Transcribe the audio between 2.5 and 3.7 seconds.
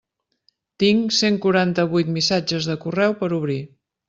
de correu per obrir.